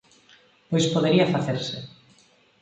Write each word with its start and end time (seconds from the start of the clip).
Pois 0.69 0.85
podería 0.93 1.31
facerse. 1.33 1.77